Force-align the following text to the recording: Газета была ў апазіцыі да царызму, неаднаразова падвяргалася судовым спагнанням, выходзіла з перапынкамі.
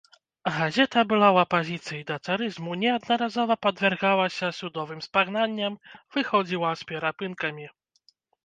Газета 0.59 0.99
была 1.09 1.27
ў 1.27 1.37
апазіцыі 1.45 1.99
да 2.11 2.15
царызму, 2.29 2.71
неаднаразова 2.83 3.57
падвяргалася 3.67 4.47
судовым 4.61 4.99
спагнанням, 5.09 5.73
выходзіла 6.17 6.69
з 6.81 6.93
перапынкамі. 6.95 7.65